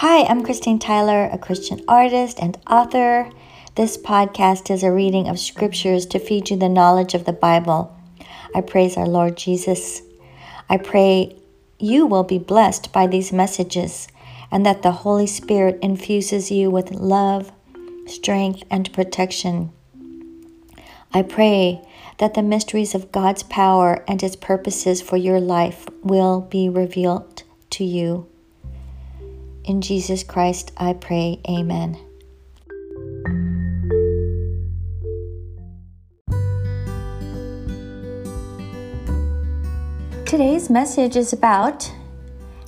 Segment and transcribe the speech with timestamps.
[0.00, 3.32] Hi, I'm Christine Tyler, a Christian artist and author.
[3.74, 7.98] This podcast is a reading of scriptures to feed you the knowledge of the Bible.
[8.54, 10.02] I praise our Lord Jesus.
[10.70, 11.36] I pray
[11.80, 14.06] you will be blessed by these messages
[14.52, 17.50] and that the Holy Spirit infuses you with love,
[18.06, 19.72] strength, and protection.
[21.12, 21.84] I pray
[22.18, 27.42] that the mysteries of God's power and His purposes for your life will be revealed
[27.70, 28.28] to you.
[29.68, 31.42] In Jesus Christ, I pray.
[31.46, 31.98] Amen.
[40.24, 41.92] Today's message is about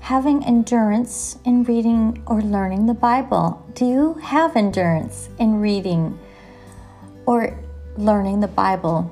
[0.02, 3.66] having endurance in reading or learning the Bible.
[3.72, 6.18] Do you have endurance in reading
[7.24, 7.58] or
[7.96, 9.10] learning the Bible?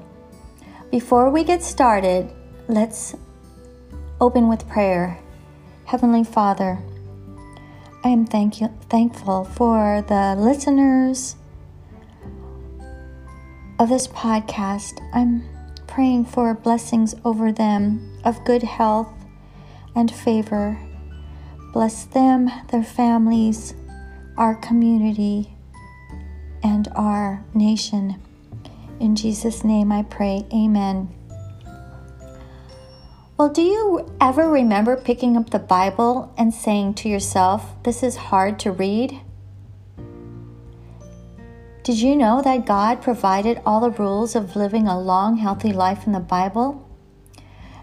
[0.91, 2.30] Before we get started,
[2.69, 3.14] let's
[4.20, 5.19] open with prayer.
[5.86, 6.83] Heavenly Father,
[8.09, 11.37] I am thank you, thankful for the listeners
[13.78, 15.06] of this podcast.
[15.12, 15.45] I'm
[15.87, 19.12] praying for blessings over them of good health
[19.95, 20.81] and favor.
[21.75, 23.75] Bless them, their families,
[24.39, 25.53] our community,
[26.62, 28.17] and our nation.
[29.00, 30.47] In Jesus' name I pray.
[30.50, 31.15] Amen.
[33.39, 38.17] Well, do you ever remember picking up the Bible and saying to yourself, This is
[38.17, 39.20] hard to read?
[41.84, 46.05] Did you know that God provided all the rules of living a long, healthy life
[46.05, 46.84] in the Bible?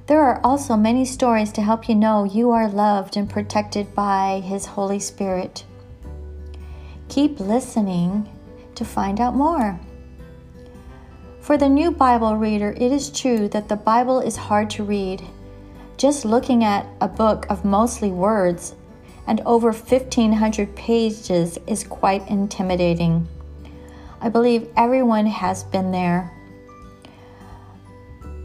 [0.08, 4.42] There are also many stories to help you know you are loved and protected by
[4.44, 5.64] His Holy Spirit.
[7.08, 8.28] Keep listening
[8.76, 9.80] to find out more.
[11.40, 15.24] For the new Bible reader, it is true that the Bible is hard to read.
[15.98, 18.76] Just looking at a book of mostly words
[19.28, 23.28] and over 1500 pages is quite intimidating.
[24.22, 26.32] I believe everyone has been there.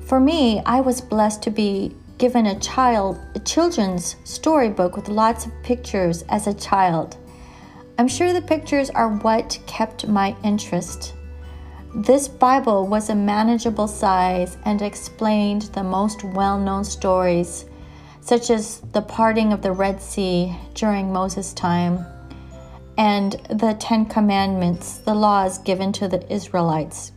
[0.06, 5.46] For me, I was blessed to be given a child a children's storybook with lots
[5.46, 7.16] of pictures as a child.
[7.98, 11.14] I'm sure the pictures are what kept my interest.
[11.94, 17.64] This Bible was a manageable size and explained the most well known stories,
[18.20, 22.06] such as the parting of the Red Sea during Moses' time
[22.96, 27.10] and the Ten Commandments, the laws given to the Israelites.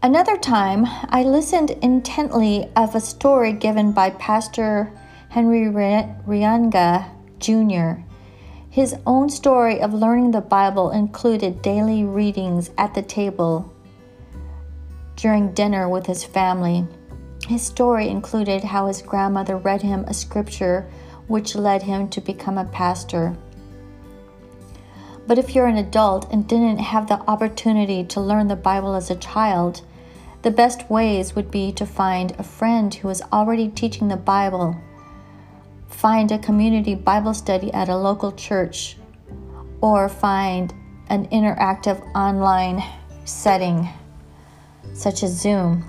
[0.00, 4.92] Another time, I listened intently of a story given by Pastor
[5.30, 7.08] Henry Rianga
[7.40, 8.05] Jr.
[8.70, 13.72] His own story of learning the Bible included daily readings at the table
[15.16, 16.86] during dinner with his family.
[17.48, 20.86] His story included how his grandmother read him a scripture
[21.26, 23.36] which led him to become a pastor.
[25.26, 29.10] But if you're an adult and didn't have the opportunity to learn the Bible as
[29.10, 29.82] a child,
[30.42, 34.76] the best ways would be to find a friend who is already teaching the Bible
[35.88, 38.96] find a community Bible study at a local church,
[39.80, 40.72] or find
[41.08, 42.82] an interactive online
[43.24, 43.88] setting
[44.92, 45.82] such as Zoom.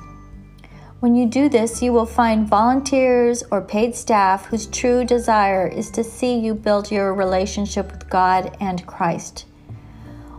[1.00, 5.92] When you do this, you will find volunteers or paid staff whose true desire is
[5.92, 9.46] to see you build your relationship with God and Christ.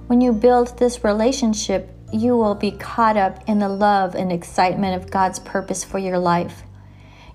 [0.09, 5.01] When you build this relationship, you will be caught up in the love and excitement
[5.01, 6.63] of God's purpose for your life.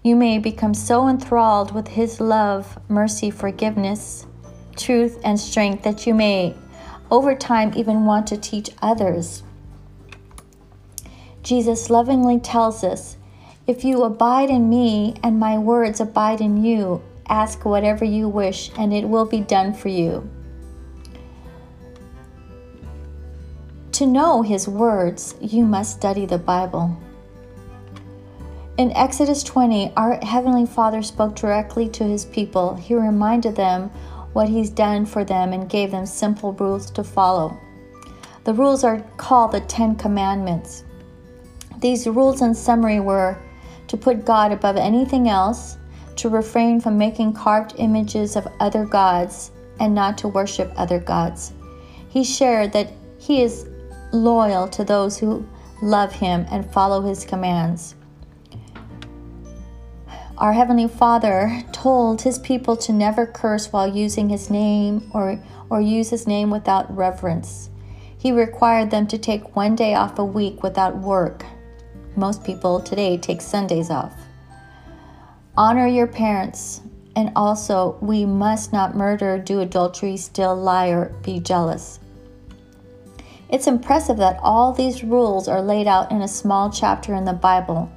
[0.04, 4.28] You may become so enthralled with His love, mercy, forgiveness,
[4.76, 6.56] truth, and strength that you may,
[7.10, 9.44] over time, even want to teach others.
[11.42, 13.16] Jesus lovingly tells us,
[13.66, 18.72] If you abide in me and my words abide in you, ask whatever you wish,
[18.78, 20.30] and it will be done for you.
[23.94, 26.98] To know his words, you must study the Bible.
[28.76, 32.74] In Exodus 20, our Heavenly Father spoke directly to His people.
[32.74, 33.92] He reminded them
[34.34, 37.56] what He's done for them and gave them simple rules to follow.
[38.46, 40.86] The rules are called the Ten Commandments.
[41.82, 43.38] These rules, in summary, were
[43.90, 45.78] to put God above anything else,
[46.16, 51.54] to refrain from making carved images of other gods, and not to worship other gods.
[52.10, 53.68] He shared that He is
[54.12, 55.48] loyal to those who
[55.84, 57.94] love Him and follow His commands.
[60.38, 65.40] Our Heavenly Father told His people to never curse while using His name or,
[65.70, 67.70] or use His name without reverence.
[68.18, 71.46] He required them to take one day off a week without work.
[72.16, 74.14] Most people today take Sundays off.
[75.56, 76.82] Honor your parents
[77.16, 82.00] And also, we must not murder, do adultery, steal, lie, or be jealous.
[83.50, 87.34] It's impressive that all these rules are laid out in a small chapter in the
[87.34, 87.92] Bible.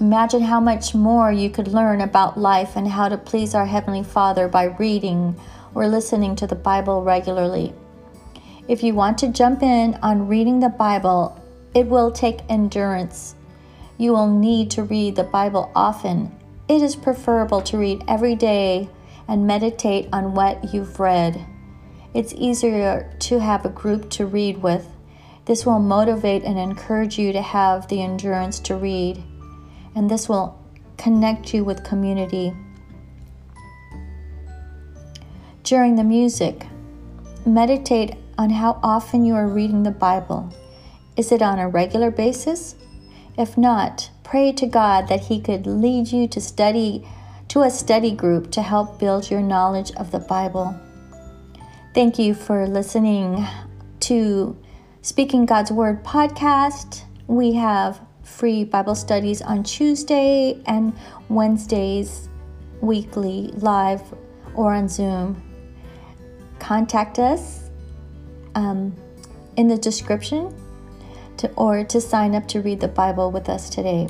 [0.00, 4.02] Imagine how much more you could learn about life and how to please our Heavenly
[4.02, 5.36] Father by reading
[5.72, 7.72] or listening to the Bible regularly.
[8.66, 11.40] If you want to jump in on reading the Bible,
[11.74, 13.36] it will take endurance.
[13.96, 16.36] You will need to read the Bible often.
[16.66, 18.88] It is preferable to read every day
[19.28, 21.46] and meditate on what you've read.
[22.14, 24.88] It's easier to have a group to read with.
[25.44, 29.22] This will motivate and encourage you to have the endurance to read,
[29.94, 30.58] and this will
[30.96, 32.54] connect you with community.
[35.62, 36.66] During the music,
[37.46, 40.52] meditate on how often you are reading the Bible.
[41.16, 42.74] Is it on a regular basis?
[43.38, 47.06] If not, pray to God that He could lead you to study
[47.48, 50.74] to a study group to help build your knowledge of the Bible.
[51.94, 53.46] Thank you for listening
[54.00, 54.56] to
[55.02, 57.04] Speaking God's Word podcast.
[57.26, 60.92] We have free Bible studies on Tuesday and
[61.28, 62.28] Wednesdays
[62.80, 64.02] weekly live
[64.54, 65.42] or on Zoom.
[66.58, 67.70] Contact us
[68.54, 68.94] um,
[69.56, 70.54] in the description
[71.36, 74.08] to, or to sign up to read the Bible with us today.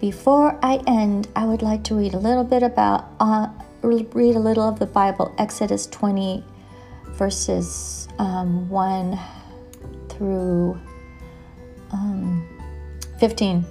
[0.00, 3.48] Before I end, I would like to read a little bit about uh,
[3.82, 6.44] read a little of the Bible, Exodus 20,
[7.10, 9.18] verses um, 1
[10.08, 10.80] through
[11.92, 12.46] um,
[13.18, 13.64] 15.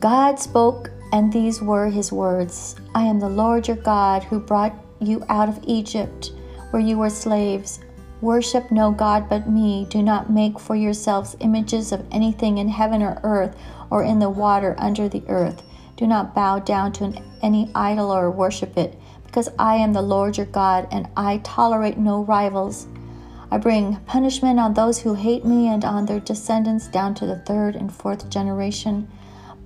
[0.00, 4.74] God spoke, and these were his words I am the Lord your God who brought
[5.00, 6.32] you out of Egypt,
[6.70, 7.80] where you were slaves.
[8.20, 9.86] Worship no God but me.
[9.90, 13.56] Do not make for yourselves images of anything in heaven or earth
[13.90, 15.62] or in the water under the earth.
[15.96, 20.36] Do not bow down to any idol or worship it, because I am the Lord
[20.36, 22.86] your God, and I tolerate no rivals.
[23.52, 27.36] I bring punishment on those who hate me and on their descendants down to the
[27.36, 29.08] third and fourth generation.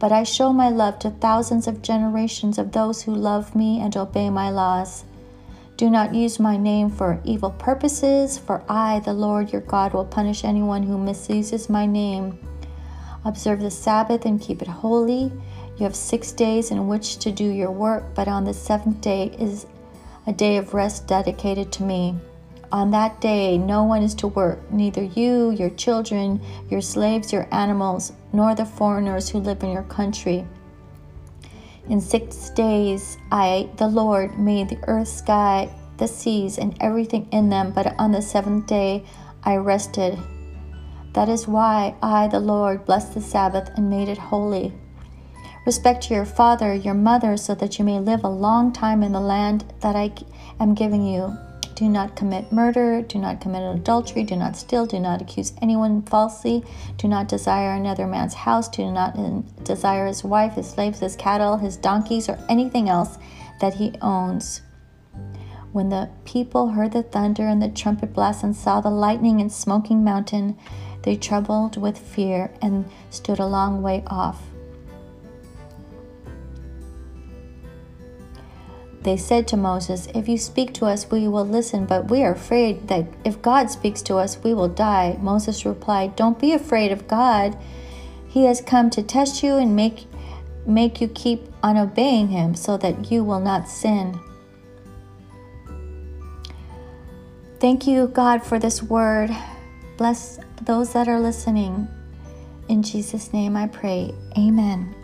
[0.00, 3.96] But I show my love to thousands of generations of those who love me and
[3.96, 5.04] obey my laws.
[5.76, 10.04] Do not use my name for evil purposes, for I, the Lord your God, will
[10.04, 12.40] punish anyone who misuses my name.
[13.24, 15.30] Observe the Sabbath and keep it holy.
[15.76, 19.26] You have six days in which to do your work, but on the seventh day
[19.38, 19.64] is
[20.26, 22.16] a day of rest dedicated to me.
[22.72, 27.48] On that day, no one is to work, neither you, your children, your slaves, your
[27.52, 30.44] animals, nor the foreigners who live in your country.
[31.88, 37.48] In six days, I, the Lord, made the earth, sky, the seas, and everything in
[37.48, 39.04] them, but on the seventh day
[39.44, 40.18] I rested.
[41.12, 44.72] That is why I, the Lord, blessed the Sabbath and made it holy.
[45.64, 49.20] Respect your father, your mother, so that you may live a long time in the
[49.20, 50.12] land that I
[50.60, 51.36] am giving you.
[51.76, 56.00] Do not commit murder, do not commit adultery, do not steal, do not accuse anyone
[56.00, 56.64] falsely,
[56.96, 61.16] do not desire another man's house, do not uh, desire his wife, his slaves, his
[61.16, 63.18] cattle, his donkeys, or anything else
[63.60, 64.62] that he owns.
[65.72, 69.52] When the people heard the thunder and the trumpet blast and saw the lightning and
[69.52, 70.56] smoking mountain,
[71.02, 74.40] they trembled with fear and stood a long way off.
[79.06, 82.32] They said to Moses, If you speak to us, we will listen, but we are
[82.32, 85.16] afraid that if God speaks to us, we will die.
[85.20, 87.56] Moses replied, Don't be afraid of God.
[88.26, 90.06] He has come to test you and make,
[90.66, 94.18] make you keep on obeying him so that you will not sin.
[97.60, 99.30] Thank you, God, for this word.
[99.98, 101.86] Bless those that are listening.
[102.68, 104.12] In Jesus' name I pray.
[104.36, 104.96] Amen.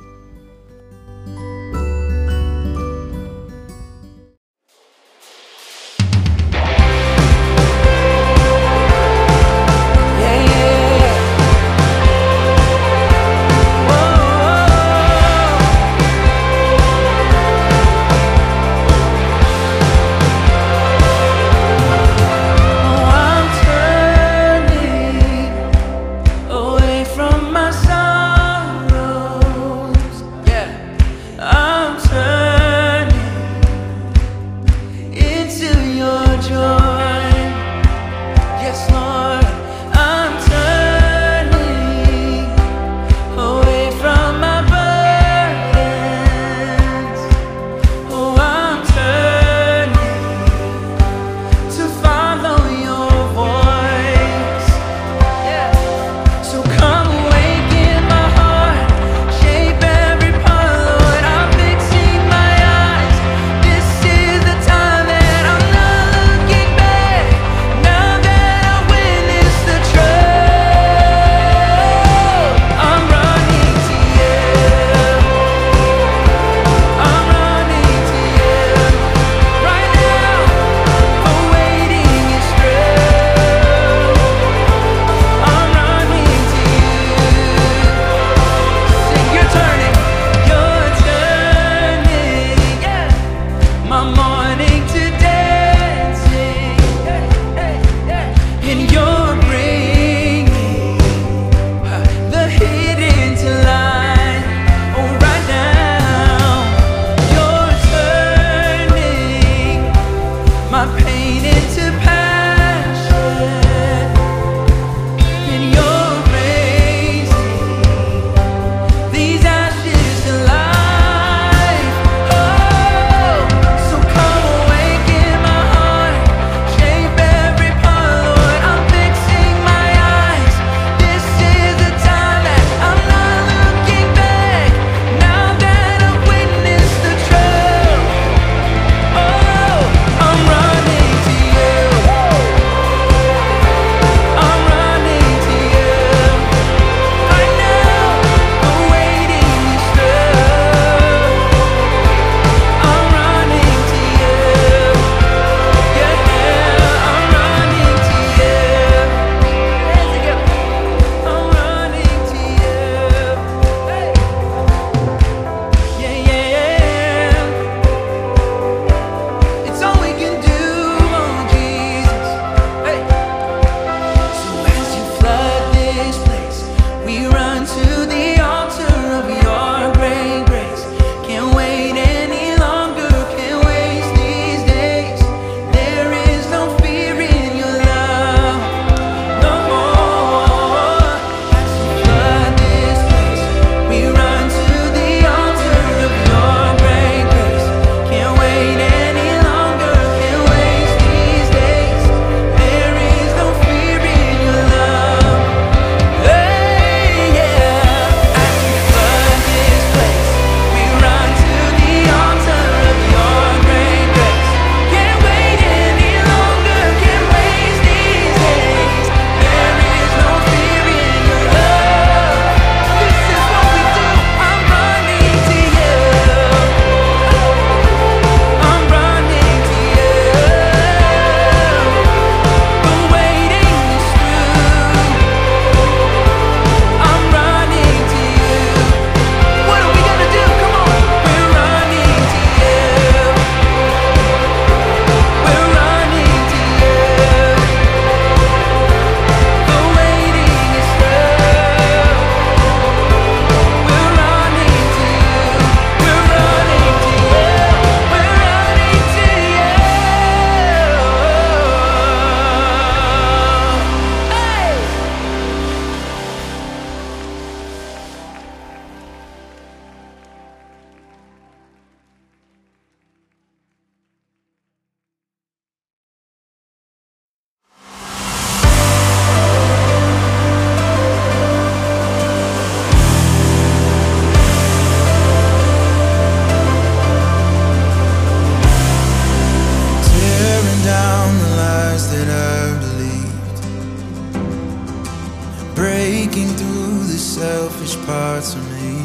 [298.07, 298.99] Parts of me.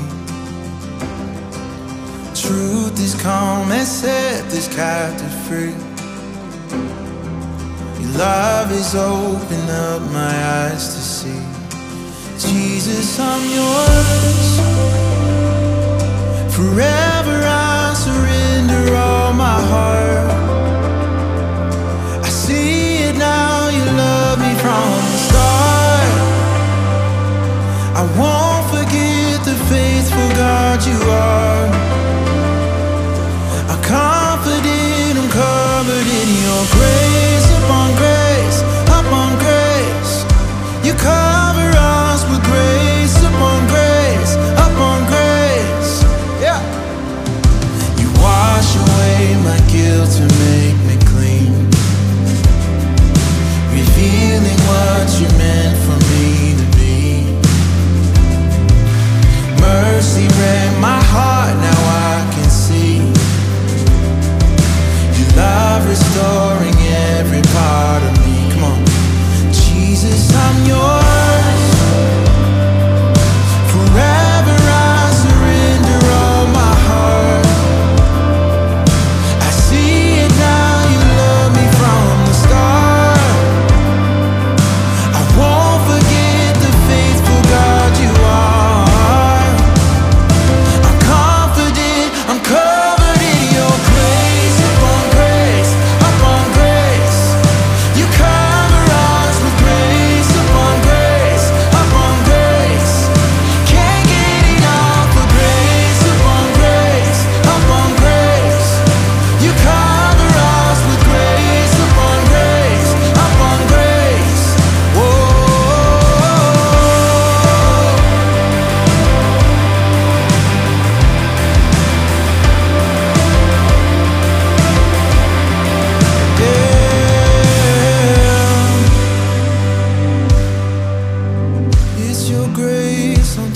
[2.33, 5.75] Truth is come and set this captive free.
[8.01, 11.41] Your love has opened up my eyes to see.
[12.39, 14.59] Jesus, I'm yours.
[16.55, 20.31] Forever I surrender all my heart.
[22.23, 26.11] I see it now, you love me from the start.
[27.95, 31.67] I won't forget the faithful God you are.
[33.71, 37.46] I'm confident I'm covered in your grace,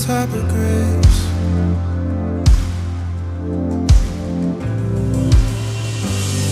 [0.06, 1.20] top of grace.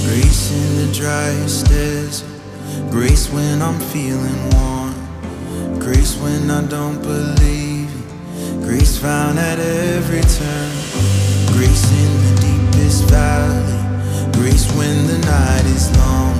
[0.07, 2.29] Grace in the driest desert.
[2.91, 4.95] Grace when I'm feeling warm.
[5.81, 7.91] Grace when I don't believe.
[8.63, 10.71] Grace found at every turn.
[11.53, 14.33] Grace in the deepest valley.
[14.33, 16.35] Grace when the night is long.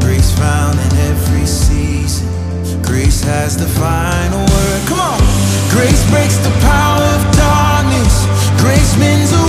[0.00, 2.26] Grace found in every season.
[2.82, 4.88] Grace has the final word.
[4.88, 5.21] Come on.
[5.72, 8.26] Grace breaks the power of darkness.
[8.60, 9.41] Grace means